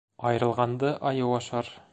Айырылғанды 0.29 0.91
айыу 1.11 1.37
ашар 1.43 1.75